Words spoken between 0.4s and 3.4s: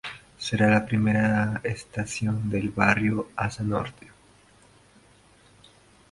Será la primera estación del barrio